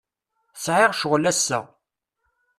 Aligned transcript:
Sɛiɣ 0.63 0.91
ccɣel 0.95 1.25
ass-a. 1.31 1.59